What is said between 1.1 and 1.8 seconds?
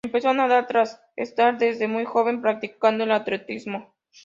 estar